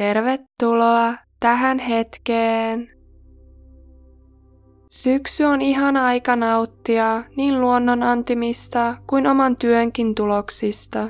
[0.00, 2.90] Tervetuloa tähän hetkeen.
[4.90, 11.08] Syksy on ihan aika nauttia niin luonnon antimista kuin oman työnkin tuloksista.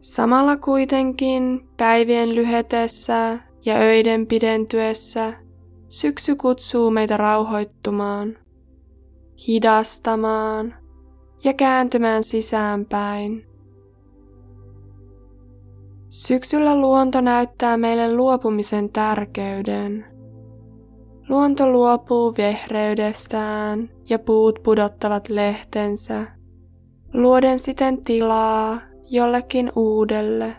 [0.00, 5.32] Samalla kuitenkin päivien lyhetessä ja öiden pidentyessä
[5.88, 8.38] syksy kutsuu meitä rauhoittumaan,
[9.48, 10.74] hidastamaan
[11.44, 13.47] ja kääntymään sisäänpäin.
[16.10, 20.04] Syksyllä luonto näyttää meille luopumisen tärkeyden.
[21.28, 26.26] Luonto luopuu vehreydestään ja puut pudottavat lehtensä,
[27.14, 28.78] luoden siten tilaa
[29.10, 30.56] jollekin uudelle.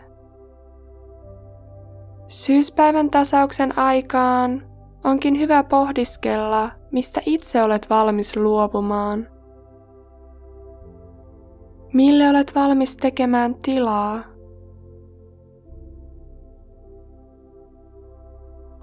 [2.28, 4.62] Syyspäivän tasauksen aikaan
[5.04, 9.28] onkin hyvä pohdiskella, mistä itse olet valmis luopumaan.
[11.92, 14.30] Mille olet valmis tekemään tilaa?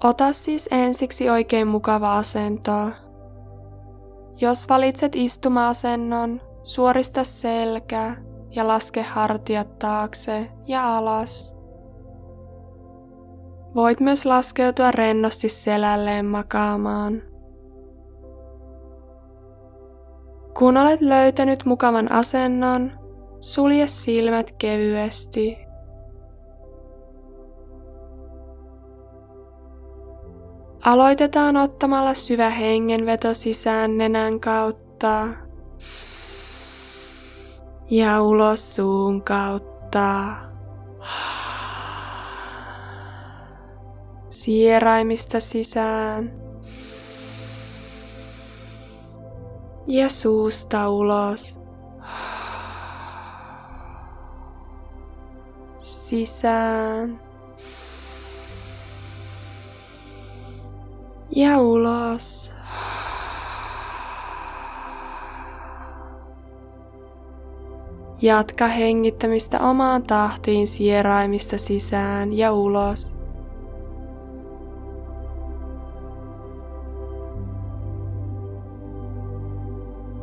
[0.04, 2.90] Ota siis ensiksi oikein mukava asento.
[4.40, 8.16] Jos valitset istuma-asennon, suorista selkä
[8.50, 11.56] ja laske hartiat taakse ja alas.
[13.74, 17.22] Voit myös laskeutua rennosti selälleen makaamaan.
[20.58, 22.92] Kun olet löytänyt mukavan asennon,
[23.40, 25.67] sulje silmät kevyesti
[30.88, 35.28] Aloitetaan ottamalla syvä hengenveto sisään nenän kautta
[37.90, 40.34] ja ulos suun kautta.
[44.30, 46.32] Sieraimista sisään
[49.86, 51.60] ja suusta ulos.
[55.78, 57.27] Sisään
[61.36, 62.52] ja ulos.
[68.22, 73.14] Jatka hengittämistä omaan tahtiin sieraimista sisään ja ulos.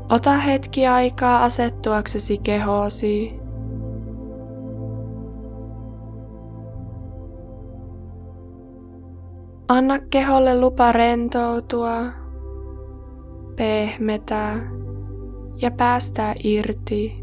[0.09, 3.44] Ota hetki aikaa asettuaksesi kehoosi
[9.67, 12.03] Anna keholle lupa rentoutua,
[13.55, 14.59] pehmetä
[15.61, 17.15] ja päästää irti.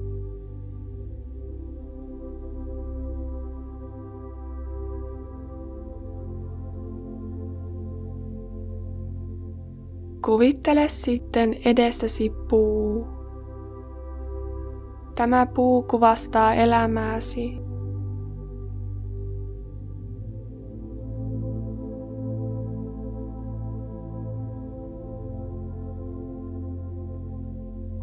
[10.24, 13.06] Kuvittele sitten edessäsi puu.
[15.14, 17.71] Tämä puu kuvastaa elämääsi.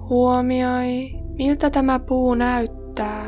[0.09, 3.25] Huomioi, miltä tämä puu näyttää.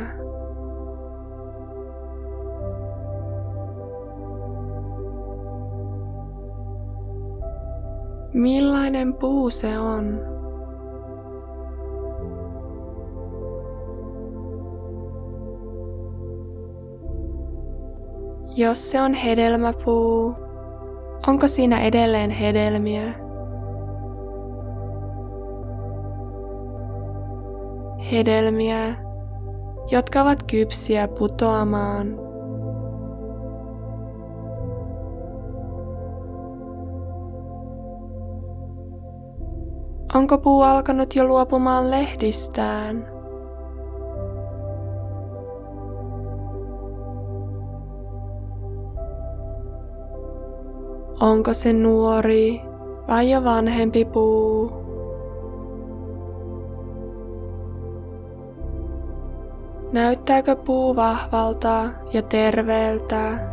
[8.33, 10.19] Millainen puu se on?
[18.57, 20.35] Jos se on hedelmäpuu,
[21.27, 23.30] onko siinä edelleen hedelmiä?
[28.11, 28.95] Hedelmiä,
[29.91, 32.07] jotka ovat kypsiä putoamaan.
[40.13, 43.07] Onko puu alkanut jo luopumaan lehdistään?
[51.21, 52.61] Onko se nuori
[53.07, 54.80] vai jo vanhempi puu?
[59.91, 63.47] Näyttääkö puu vahvalta ja terveeltä?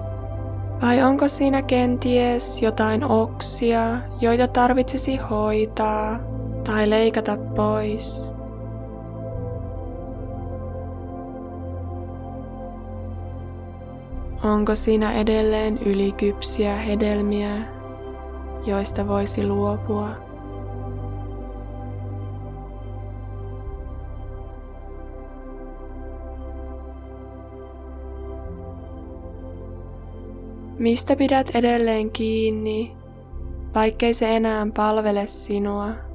[0.82, 3.82] Vai onko siinä kenties jotain oksia,
[4.20, 6.18] joita tarvitsisi hoitaa
[6.64, 8.34] tai leikata pois?
[14.44, 17.50] Onko siinä edelleen ylikypsiä hedelmiä,
[18.66, 20.27] joista voisi luopua?
[30.78, 32.96] Mistä pidät edelleen kiinni,
[33.74, 36.07] vaikkei se enää palvele sinua?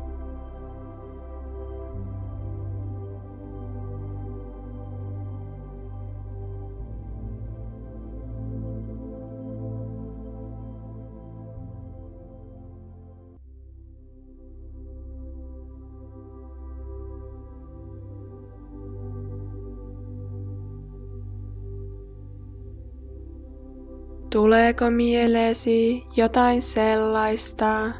[24.33, 27.91] Tuleeko mieleesi jotain sellaista,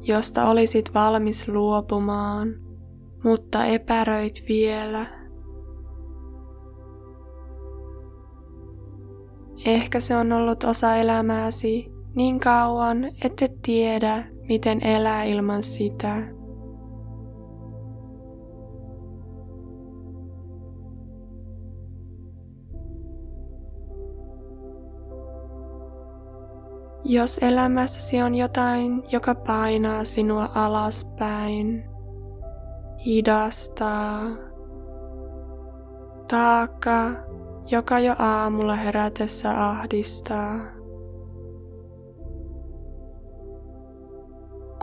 [0.00, 2.54] josta olisit valmis luopumaan,
[3.24, 5.06] mutta epäröit vielä?
[9.66, 16.35] Ehkä se on ollut osa elämääsi niin kauan, ette tiedä, miten elää ilman sitä.
[27.08, 31.84] Jos elämässäsi on jotain, joka painaa sinua alaspäin,
[33.06, 34.22] hidastaa,
[36.28, 37.10] taakka,
[37.70, 40.60] joka jo aamulla herätessä ahdistaa.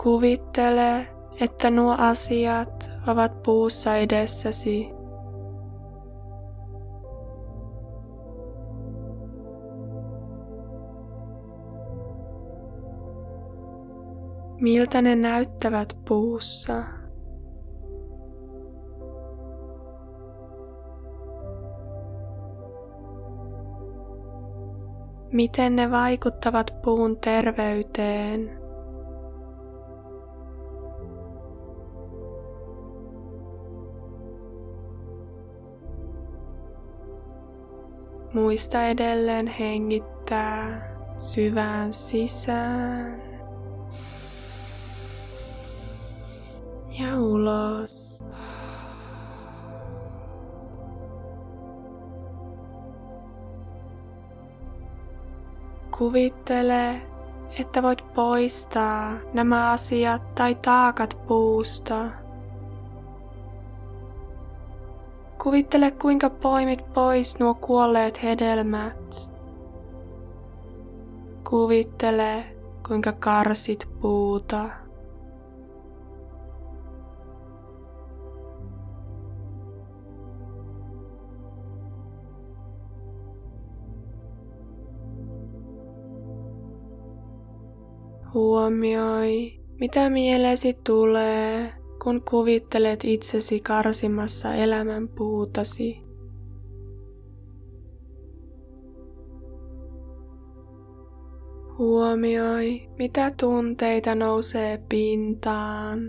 [0.03, 1.07] Kuvittele,
[1.41, 4.92] että nuo asiat ovat puussa edessäsi
[14.63, 16.83] miltä ne näyttävät puussa.
[25.31, 28.59] Miten ne vaikuttavat puun terveyteen?
[38.33, 43.32] Muista edelleen hengittää syvään sisään.
[46.99, 48.23] Ja ulos.
[55.97, 57.01] Kuvittele,
[57.59, 62.09] että voit poistaa nämä asiat tai taakat puusta.
[65.43, 69.29] Kuvittele, kuinka poimit pois nuo kuolleet hedelmät.
[71.49, 72.45] Kuvittele,
[72.87, 74.82] kuinka karsit puuta.
[88.33, 96.03] Huomioi, mitä mieleesi tulee, kun kuvittelet itsesi karsimassa elämän puutasi.
[101.77, 105.99] Huomioi, mitä tunteita nousee pintaan.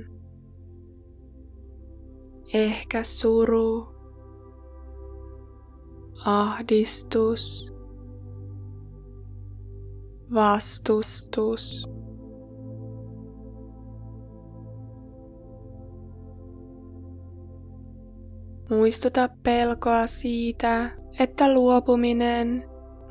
[2.55, 3.87] Ehkä suru,
[6.25, 7.73] ahdistus,
[10.35, 11.94] vastustus.
[18.71, 22.65] Muistuta pelkoa siitä, että luopuminen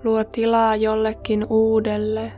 [0.04, 2.32] luo tilaa jollekin uudelle.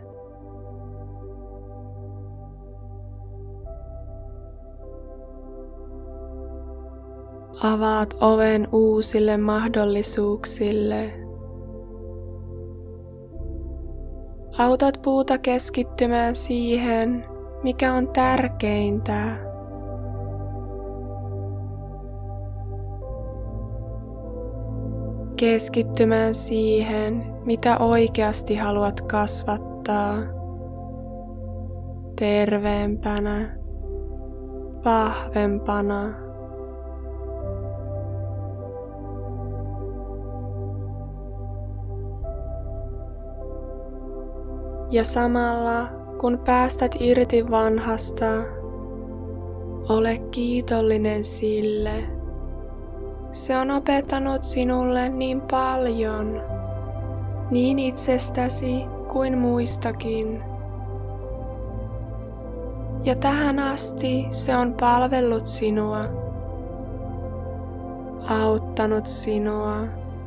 [7.63, 11.13] Avaat oven uusille mahdollisuuksille.
[14.57, 17.25] Autat puuta keskittymään siihen,
[17.63, 19.44] mikä on tärkeintä
[25.37, 30.17] keskittymään siihen, mitä oikeasti haluat kasvattaa
[32.15, 33.57] terveempänä,
[34.85, 36.25] vahvempana.
[44.91, 45.87] Ja samalla
[46.21, 48.25] kun päästät irti vanhasta,
[49.89, 52.14] ole kiitollinen sille,
[53.35, 56.41] se on opettanut sinulle niin paljon,
[57.51, 60.43] niin itsestäsi kuin muistakin.
[63.03, 65.99] Ja tähän asti se on palvellut sinua,
[68.29, 69.77] auttanut sinua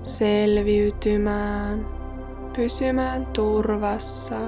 [0.02, 1.86] selviytymään,
[2.56, 4.38] pysymään turvassa,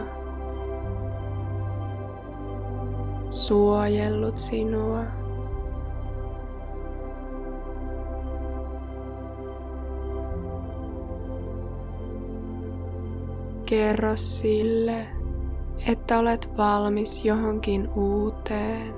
[3.30, 5.19] suojellut sinua.
[13.70, 15.06] Kerro sille,
[15.88, 18.94] että olet valmis johonkin uuteen.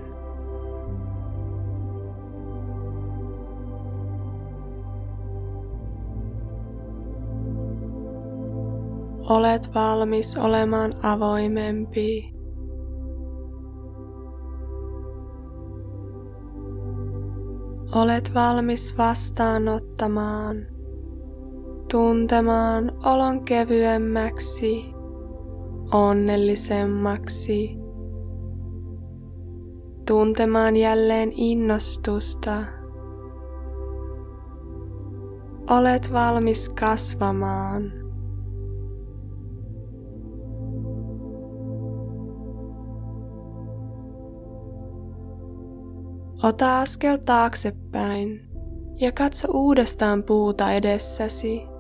[9.29, 12.35] Olet valmis olemaan avoimempi.
[17.95, 20.57] Olet valmis vastaanottamaan
[21.93, 24.85] tuntemaan olon kevyemmäksi
[25.93, 27.77] onnellisemmaksi,
[30.07, 32.65] tuntemaan jälleen innostusta.
[35.71, 37.93] Olet valmis kasvamaan.
[46.43, 48.49] Ota askel taaksepäin
[49.01, 51.72] ja katso uudestaan puuta edessäsi.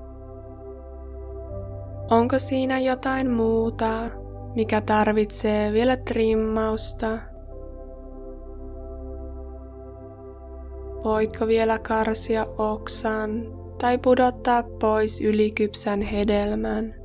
[2.12, 3.90] Onko siinä jotain muuta,
[4.54, 7.18] mikä tarvitsee vielä trimmausta?
[11.04, 13.30] Voitko vielä karsia oksan
[13.80, 17.01] tai pudottaa pois ylikypsän hedelmän?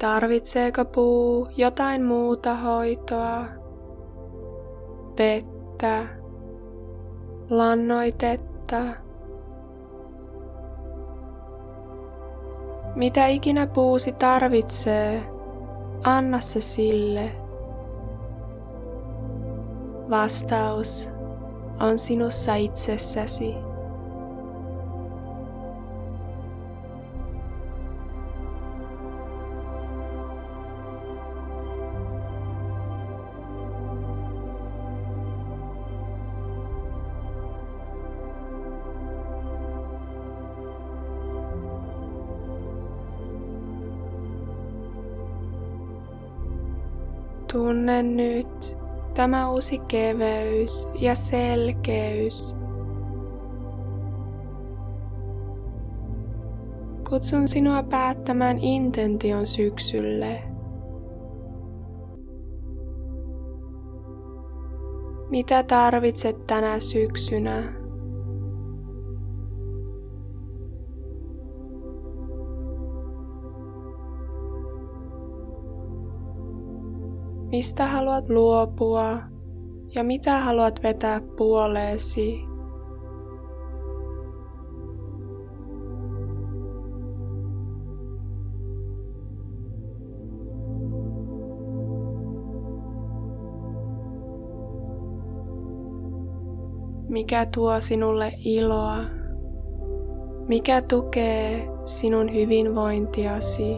[0.00, 3.44] Tarvitseeko puu jotain muuta hoitoa?
[5.18, 6.06] Vettä,
[7.50, 8.76] lannoitetta.
[12.94, 15.22] Mitä ikinä puusi tarvitsee,
[16.04, 17.32] anna se sille.
[20.10, 21.08] Vastaus
[21.80, 23.69] on sinussa itsessäsi.
[47.52, 48.76] Tunne nyt
[49.14, 52.54] tämä uusi keveys ja selkeys.
[57.08, 60.42] Kutsun sinua päättämään intention syksylle.
[65.30, 67.79] Mitä tarvitset tänä syksynä?
[77.50, 79.18] Mistä haluat luopua
[79.94, 82.40] ja mitä haluat vetää puoleesi?
[97.08, 98.96] Mikä tuo sinulle iloa?
[100.48, 103.76] Mikä tukee sinun hyvinvointiasi?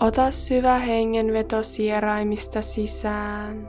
[0.00, 3.68] Ota syvä hengenveto sieraimista sisään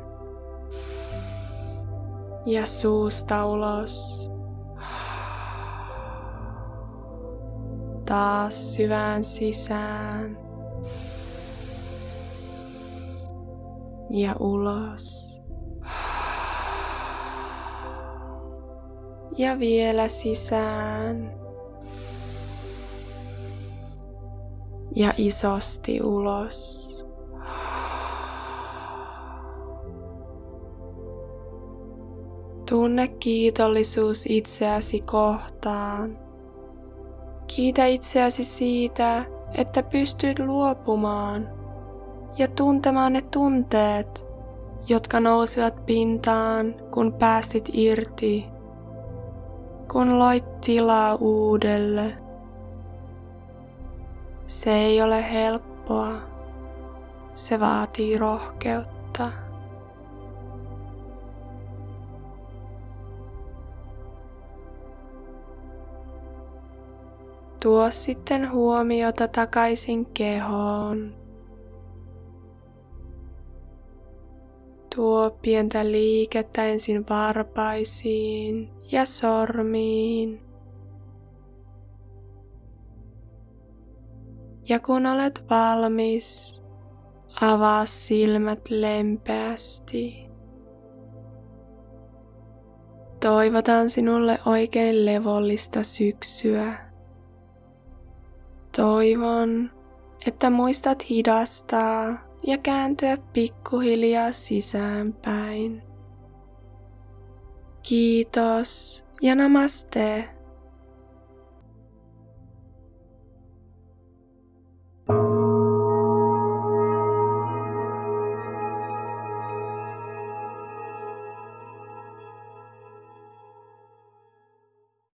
[2.45, 4.29] ja suusta ulos.
[8.05, 10.37] Taas syvään sisään
[14.09, 15.41] ja ulos.
[19.37, 21.39] Ja vielä sisään.
[24.99, 26.89] Ja isosti ulos.
[32.69, 36.17] Tunne kiitollisuus itseäsi kohtaan.
[37.55, 39.25] Kiitä itseäsi siitä,
[39.57, 41.49] että pystyt luopumaan
[42.37, 44.25] ja tuntemaan ne tunteet,
[44.87, 48.45] jotka nousivat pintaan, kun päästit irti,
[49.91, 52.17] kun loit tilaa uudelle.
[54.49, 56.11] Se ei ole helppoa.
[57.33, 59.31] Se vaatii rohkeutta.
[67.63, 71.15] Tuo sitten huomiota takaisin kehoon.
[74.95, 80.48] Tuo pientä liikettä ensin varpaisiin ja sormiin.
[84.69, 86.59] Ja kun olet valmis,
[87.41, 90.29] avaa silmät lempeästi.
[93.21, 96.73] Toivotan sinulle oikein levollista syksyä.
[98.77, 99.71] Toivon,
[100.27, 105.83] että muistat hidastaa ja kääntyä pikkuhiljaa sisäänpäin.
[107.89, 110.29] Kiitos ja namaste.